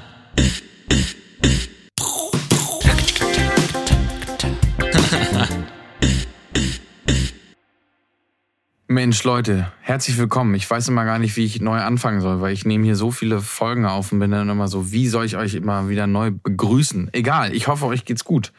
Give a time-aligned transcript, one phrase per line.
[8.87, 10.53] Mensch, Leute, herzlich willkommen.
[10.55, 13.11] Ich weiß immer gar nicht, wie ich neu anfangen soll, weil ich nehme hier so
[13.11, 16.31] viele Folgen auf und bin dann immer so, wie soll ich euch immer wieder neu
[16.31, 17.13] begrüßen?
[17.13, 18.51] Egal, ich hoffe, euch geht's gut.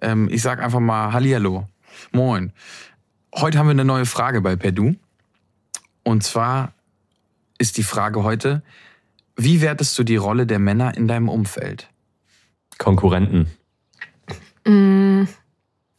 [0.00, 1.66] Ähm, ich sag einfach mal Hallihallo.
[2.12, 2.52] Moin.
[3.34, 4.94] Heute haben wir eine neue Frage bei Perdu.
[6.04, 6.74] Und zwar
[7.58, 8.62] ist die Frage heute,
[9.38, 11.88] wie wertest du die Rolle der Männer in deinem Umfeld?
[12.76, 13.46] Konkurrenten.
[14.66, 15.24] Mm,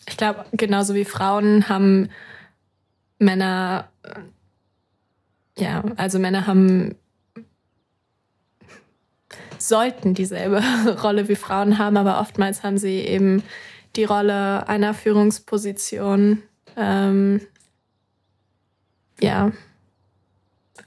[0.08, 2.10] ich glaube, genauso wie Frauen haben
[3.18, 3.90] Männer,
[5.58, 6.96] ja, also Männer haben,
[9.58, 10.62] sollten dieselbe
[11.04, 13.42] Rolle wie Frauen haben, aber oftmals haben sie eben
[13.96, 16.44] die Rolle einer Führungsposition.
[16.76, 17.42] Ähm,
[19.22, 19.52] ja,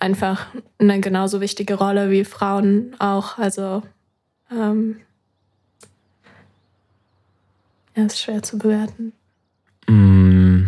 [0.03, 0.49] einfach
[0.79, 3.39] eine genauso wichtige Rolle wie Frauen auch.
[3.39, 3.83] Also,
[4.51, 4.97] ähm,
[7.95, 9.13] ja, ist schwer zu bewerten.
[9.87, 10.65] Mm.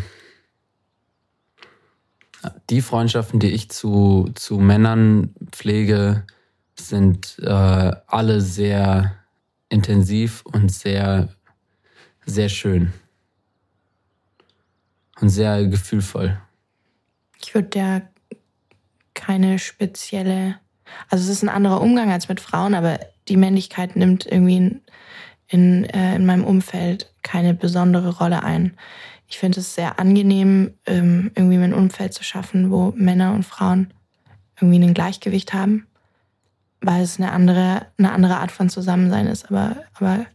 [2.70, 6.24] Die Freundschaften, die ich zu, zu Männern pflege,
[6.78, 7.48] sind äh,
[8.06, 9.16] alle sehr
[9.68, 11.28] intensiv und sehr,
[12.24, 12.92] sehr schön.
[15.20, 16.38] Und sehr gefühlvoll.
[17.40, 18.02] Ich würde ja
[19.24, 20.56] keine spezielle,
[21.08, 24.80] also es ist ein anderer Umgang als mit Frauen, aber die Männlichkeit nimmt irgendwie in,
[25.48, 28.76] in, äh, in meinem Umfeld keine besondere Rolle ein.
[29.26, 33.94] Ich finde es sehr angenehm, ähm, irgendwie ein Umfeld zu schaffen, wo Männer und Frauen
[34.60, 35.86] irgendwie ein Gleichgewicht haben,
[36.82, 39.46] weil es eine andere, eine andere Art von Zusammensein ist.
[39.50, 40.26] Aber, aber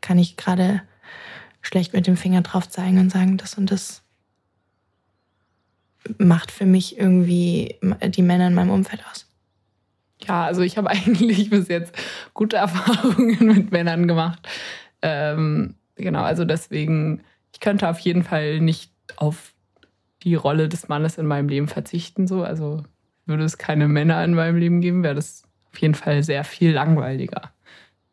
[0.00, 0.82] kann ich gerade
[1.60, 4.04] schlecht mit dem Finger drauf zeigen und sagen, das und das
[6.18, 7.76] macht für mich irgendwie
[8.08, 9.26] die Männer in meinem Umfeld aus.
[10.26, 11.94] Ja, also ich habe eigentlich bis jetzt
[12.34, 14.46] gute Erfahrungen mit Männern gemacht.
[15.02, 17.22] Ähm, genau, also deswegen,
[17.52, 19.54] ich könnte auf jeden Fall nicht auf
[20.22, 22.26] die Rolle des Mannes in meinem Leben verzichten.
[22.26, 22.42] So.
[22.42, 22.82] Also
[23.26, 26.72] würde es keine Männer in meinem Leben geben, wäre das auf jeden Fall sehr viel
[26.72, 27.52] langweiliger.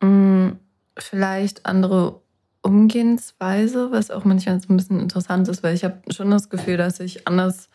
[0.00, 0.50] Mm,
[0.98, 2.20] vielleicht andere
[2.64, 6.78] Umgehensweise, was auch manchmal so ein bisschen interessant ist, weil ich habe schon das Gefühl,
[6.78, 7.68] dass ich anders,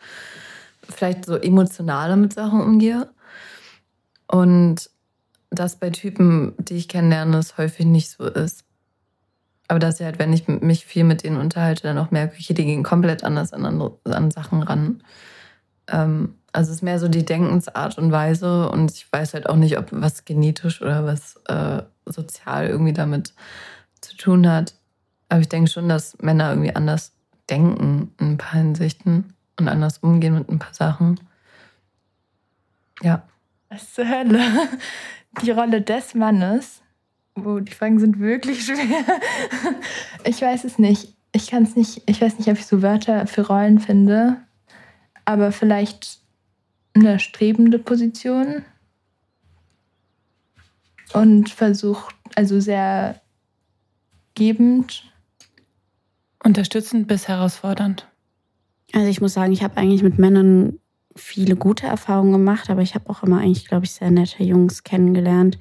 [0.82, 3.08] vielleicht so emotionaler mit Sachen umgehe.
[4.26, 4.90] Und
[5.50, 8.64] das bei Typen, die ich kennenlerne, es häufig nicht so ist.
[9.68, 12.54] Aber dass ich halt, wenn ich mich viel mit denen unterhalte, dann auch merke, okay,
[12.54, 13.64] die gehen komplett anders an,
[14.04, 15.02] an Sachen ran.
[15.86, 19.54] Ähm, also es ist mehr so die Denkensart und Weise und ich weiß halt auch
[19.54, 23.34] nicht, ob was genetisch oder was äh, sozial irgendwie damit
[24.00, 24.74] zu tun hat.
[25.30, 27.12] Aber ich denke schon, dass Männer irgendwie anders
[27.48, 31.20] denken in ein paar Hinsichten und anders umgehen mit ein paar Sachen.
[33.00, 33.22] Ja.
[33.68, 34.40] Was zur Hölle?
[35.42, 36.82] Die Rolle des Mannes.
[37.36, 39.20] Oh, die Fragen sind wirklich schwer.
[40.24, 41.14] Ich weiß es nicht.
[41.32, 44.38] Ich kann es nicht, ich weiß nicht, ob ich so Wörter für Rollen finde.
[45.24, 46.18] Aber vielleicht
[46.94, 48.64] eine strebende Position.
[51.12, 53.20] Und versucht, also sehr
[54.34, 55.10] gebend
[56.42, 58.08] Unterstützend bis herausfordernd.
[58.92, 60.78] Also ich muss sagen, ich habe eigentlich mit Männern
[61.14, 64.82] viele gute Erfahrungen gemacht, aber ich habe auch immer eigentlich, glaube ich, sehr nette Jungs
[64.82, 65.58] kennengelernt.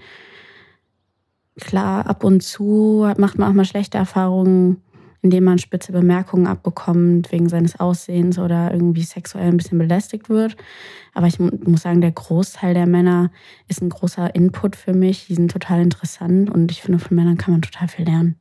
[1.59, 4.81] Klar, ab und zu macht man auch mal schlechte Erfahrungen,
[5.22, 10.56] indem man spitze Bemerkungen abbekommt wegen seines Aussehens oder irgendwie sexuell ein bisschen belästigt wird.
[11.13, 13.31] Aber ich muss sagen, der Großteil der Männer
[13.68, 15.28] ist ein großer Input für mich.
[15.28, 18.39] Die sind total interessant und ich finde, von Männern kann man total viel lernen.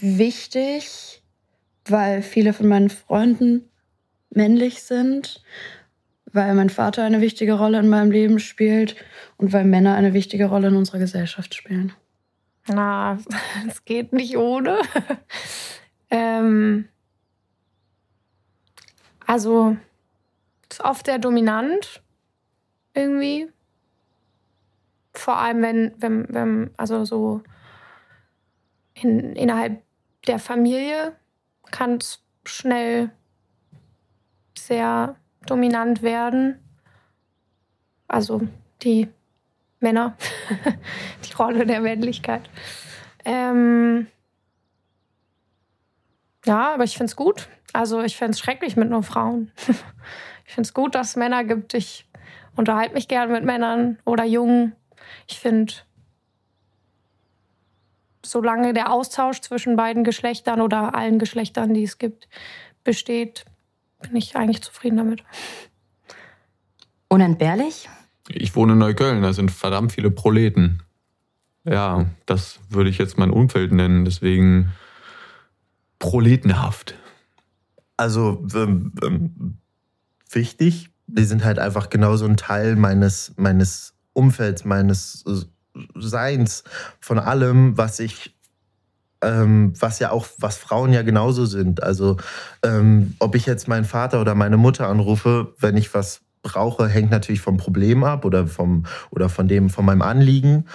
[0.00, 1.21] Wichtig
[1.86, 3.68] weil viele von meinen Freunden
[4.30, 5.42] männlich sind,
[6.32, 8.96] weil mein Vater eine wichtige Rolle in meinem Leben spielt
[9.36, 11.92] und weil Männer eine wichtige Rolle in unserer Gesellschaft spielen.
[12.68, 13.18] Na,
[13.68, 14.78] es geht nicht ohne.
[16.10, 16.88] ähm,
[19.26, 19.76] also
[20.70, 22.02] ist oft sehr dominant
[22.94, 23.48] irgendwie.
[25.14, 27.42] Vor allem, wenn, wenn, wenn also so
[28.94, 29.82] in, innerhalb
[30.26, 31.16] der Familie
[31.72, 33.10] kann es schnell
[34.56, 35.16] sehr
[35.46, 36.60] dominant werden.
[38.06, 38.42] Also
[38.82, 39.08] die
[39.80, 40.16] Männer,
[41.28, 42.48] die Rolle der Männlichkeit.
[43.24, 44.06] Ähm
[46.44, 47.48] ja, aber ich finde es gut.
[47.72, 49.50] Also ich finde es schrecklich mit nur Frauen.
[50.46, 51.74] ich finde es gut, dass es Männer gibt.
[51.74, 52.08] Ich
[52.54, 54.76] unterhalte mich gern mit Männern oder Jungen.
[55.26, 55.72] Ich finde
[58.24, 62.28] solange der Austausch zwischen beiden Geschlechtern oder allen Geschlechtern, die es gibt,
[62.84, 63.44] besteht,
[64.00, 65.22] bin ich eigentlich zufrieden damit.
[67.08, 67.88] Unentbehrlich?
[68.28, 70.82] Ich wohne in Neukölln, da sind verdammt viele Proleten.
[71.64, 74.72] Ja, das würde ich jetzt mein Umfeld nennen, deswegen
[75.98, 76.96] proletenhaft.
[77.96, 79.58] Also ähm, ähm,
[80.30, 85.24] wichtig, die sind halt einfach genauso ein Teil meines, meines Umfelds, meines
[85.94, 86.64] Seins,
[87.00, 88.34] von allem, was ich
[89.22, 91.82] ähm, was ja auch, was Frauen ja genauso sind.
[91.82, 92.16] Also
[92.64, 97.10] ähm, ob ich jetzt meinen Vater oder meine Mutter anrufe, wenn ich was brauche, hängt
[97.10, 100.66] natürlich vom Problem ab oder vom oder von dem von meinem Anliegen.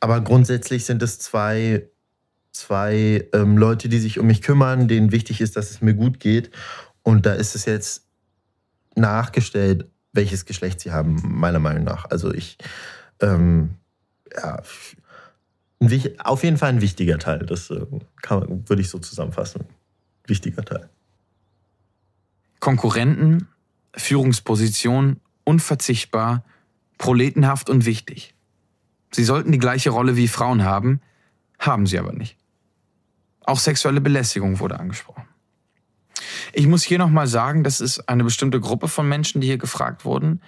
[0.00, 1.88] Aber grundsätzlich sind es zwei
[2.52, 6.20] zwei ähm, Leute, die sich um mich kümmern, denen wichtig ist, dass es mir gut
[6.20, 6.50] geht.
[7.02, 8.06] Und da ist es jetzt
[8.94, 12.06] nachgestellt, welches Geschlecht sie haben, meiner Meinung nach.
[12.10, 12.58] Also ich,
[13.20, 13.70] ähm,
[14.36, 14.62] ja,
[16.24, 17.40] auf jeden Fall ein wichtiger Teil.
[17.40, 17.86] Das äh,
[18.22, 19.64] kann, würde ich so zusammenfassen.
[20.26, 20.88] Wichtiger Teil.
[22.60, 23.48] Konkurrenten,
[23.94, 26.44] Führungsposition, unverzichtbar,
[26.98, 28.34] proletenhaft und wichtig.
[29.12, 31.00] Sie sollten die gleiche Rolle wie Frauen haben,
[31.58, 32.36] haben sie aber nicht.
[33.44, 35.24] Auch sexuelle Belästigung wurde angesprochen.
[36.52, 40.04] Ich muss hier nochmal sagen, das ist eine bestimmte Gruppe von Menschen, die hier gefragt
[40.04, 40.42] wurden.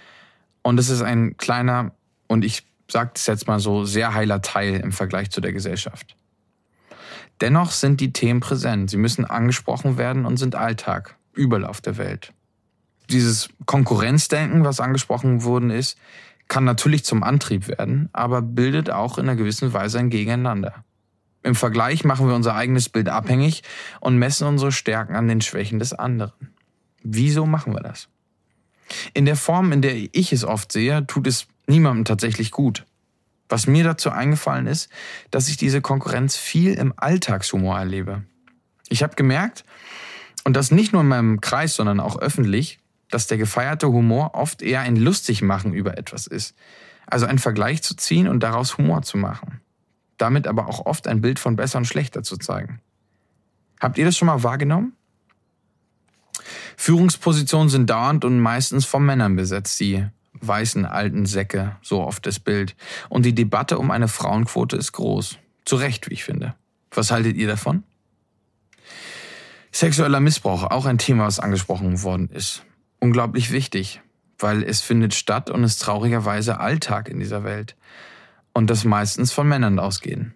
[0.62, 1.92] Und es ist ein kleiner,
[2.26, 6.16] und ich sage es jetzt mal so, sehr heiler Teil im Vergleich zu der Gesellschaft.
[7.40, 8.90] Dennoch sind die Themen präsent.
[8.90, 12.32] Sie müssen angesprochen werden und sind Alltag, überall auf der Welt.
[13.08, 15.98] Dieses Konkurrenzdenken, was angesprochen worden ist,
[16.48, 20.84] kann natürlich zum Antrieb werden, aber bildet auch in einer gewissen Weise ein Gegeneinander.
[21.42, 23.62] Im Vergleich machen wir unser eigenes Bild abhängig
[24.00, 26.32] und messen unsere Stärken an den Schwächen des anderen.
[27.02, 28.08] Wieso machen wir das?
[29.14, 32.84] In der Form, in der ich es oft sehe, tut es niemandem tatsächlich gut.
[33.48, 34.90] Was mir dazu eingefallen ist,
[35.30, 38.22] dass ich diese Konkurrenz viel im Alltagshumor erlebe.
[38.88, 39.64] Ich habe gemerkt,
[40.44, 42.78] und das nicht nur in meinem Kreis, sondern auch öffentlich,
[43.08, 46.54] dass der gefeierte Humor oft eher ein Lustigmachen über etwas ist.
[47.06, 49.60] Also einen Vergleich zu ziehen und daraus Humor zu machen
[50.20, 52.80] damit aber auch oft ein Bild von besser und schlechter zu zeigen.
[53.80, 54.94] Habt ihr das schon mal wahrgenommen?
[56.76, 62.38] Führungspositionen sind dauernd und meistens von Männern besetzt, die weißen alten Säcke, so oft das
[62.38, 62.76] Bild.
[63.08, 65.38] Und die Debatte um eine Frauenquote ist groß.
[65.64, 66.54] Zu Recht, wie ich finde.
[66.90, 67.84] Was haltet ihr davon?
[69.72, 72.64] Sexueller Missbrauch, auch ein Thema, was angesprochen worden ist.
[72.98, 74.00] Unglaublich wichtig,
[74.38, 77.76] weil es findet statt und ist traurigerweise Alltag in dieser Welt
[78.52, 80.34] und das meistens von Männern ausgehen.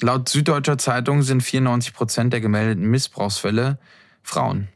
[0.00, 3.78] Laut Süddeutscher Zeitung sind 94 Prozent der gemeldeten Missbrauchsfälle
[4.22, 4.68] Frauen.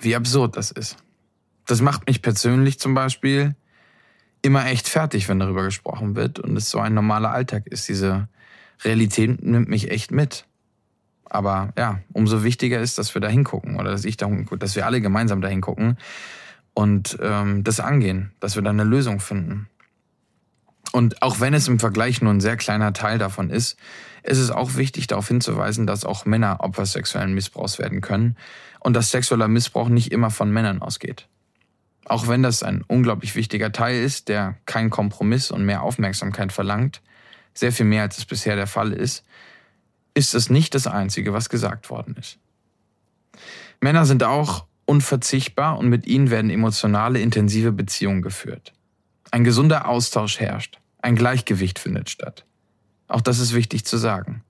[0.00, 0.96] Wie absurd das ist.
[1.66, 3.54] Das macht mich persönlich zum Beispiel
[4.42, 7.88] immer echt fertig, wenn darüber gesprochen wird und es so ein normaler Alltag ist.
[7.88, 8.28] Diese
[8.84, 10.46] Realität nimmt mich echt mit.
[11.24, 14.76] Aber ja, umso wichtiger ist, dass wir da hingucken oder dass ich da hingucke, dass
[14.76, 15.96] wir alle gemeinsam da hingucken
[16.74, 19.68] und ähm, das angehen, dass wir da eine Lösung finden.
[20.92, 23.76] Und auch wenn es im Vergleich nur ein sehr kleiner Teil davon ist,
[24.22, 28.36] ist es auch wichtig darauf hinzuweisen, dass auch Männer Opfer sexuellen Missbrauchs werden können
[28.80, 31.26] und dass sexueller Missbrauch nicht immer von Männern ausgeht.
[32.04, 37.00] Auch wenn das ein unglaublich wichtiger Teil ist, der keinen Kompromiss und mehr Aufmerksamkeit verlangt,
[37.54, 39.24] sehr viel mehr als es bisher der Fall ist,
[40.12, 42.38] ist es nicht das Einzige, was gesagt worden ist.
[43.80, 48.72] Männer sind auch unverzichtbar und mit ihnen werden emotionale, intensive Beziehungen geführt.
[49.30, 50.78] Ein gesunder Austausch herrscht.
[51.02, 52.44] Ein Gleichgewicht findet statt.
[53.08, 54.42] Auch das ist wichtig zu sagen.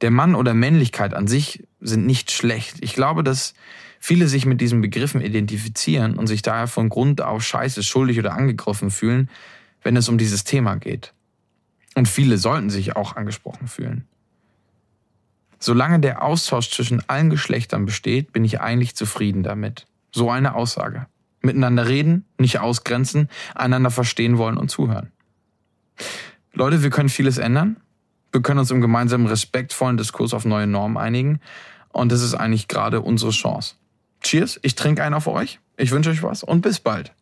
[0.00, 2.76] Der Mann oder Männlichkeit an sich sind nicht schlecht.
[2.80, 3.54] Ich glaube, dass
[3.98, 8.32] viele sich mit diesen Begriffen identifizieren und sich daher von Grund auf scheiße, schuldig oder
[8.32, 9.28] angegriffen fühlen,
[9.82, 11.12] wenn es um dieses Thema geht.
[11.94, 14.06] Und viele sollten sich auch angesprochen fühlen.
[15.58, 19.86] Solange der Austausch zwischen allen Geschlechtern besteht, bin ich eigentlich zufrieden damit.
[20.10, 21.06] So eine Aussage.
[21.42, 25.12] Miteinander reden, nicht ausgrenzen, einander verstehen wollen und zuhören.
[26.52, 27.76] Leute, wir können vieles ändern.
[28.32, 31.40] Wir können uns im gemeinsamen respektvollen Diskurs auf neue Normen einigen.
[31.88, 33.74] Und das ist eigentlich gerade unsere Chance.
[34.20, 35.58] Cheers, ich trinke einen auf euch.
[35.76, 37.12] Ich wünsche euch was und bis bald.